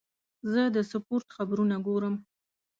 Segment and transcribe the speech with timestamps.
[0.51, 2.15] زه د سپورت خبرونه ګورم.